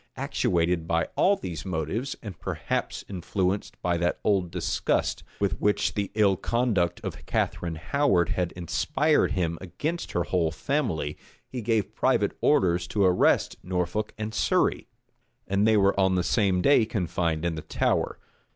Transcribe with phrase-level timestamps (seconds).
[0.17, 6.09] Actuated by all these motives, and perhaps influenced by that old disgust with which the
[6.15, 12.35] ill conduct of Catharine Howard had inspired him against her whole family, he gave private
[12.41, 14.87] orders to arrest Norfolk and Surrey;
[15.47, 18.17] and they were on the same day confined in the Tower.